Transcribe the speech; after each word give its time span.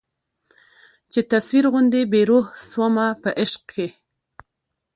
چي 1.11 1.19
تصویر 1.31 1.65
غوندي 1.73 2.01
بې 2.11 2.21
روح 2.29 2.45
سومه 2.71 3.07
په 3.21 3.29
عشق 3.41 3.61
کي 3.75 3.87